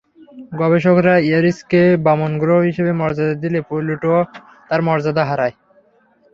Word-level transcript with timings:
গবেষকেরা 0.59 1.15
এরিসকে 1.31 1.81
বামন 2.05 2.31
গ্রহ 2.41 2.59
হিসেবে 2.69 2.91
মর্যাদা 3.01 3.35
দিলে 3.43 3.59
প্লুটোও 3.67 4.19
তার 4.69 4.79
মর্যাদা 4.87 5.23
হারায়। 5.29 5.55